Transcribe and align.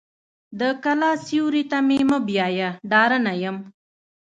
د 0.59 0.61
کلا 0.83 1.11
سیوري 1.25 1.63
ته 1.71 1.77
مې 1.87 1.99
مه 2.09 2.17
بیایه 2.27 2.69
ډارنه 2.89 3.33
یم. 3.43 3.57